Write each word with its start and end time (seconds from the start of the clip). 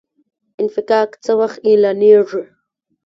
انفکاک 0.61 1.11
څه 1.23 1.31
وخت 1.39 1.57
اعلانیږي؟ 1.69 2.43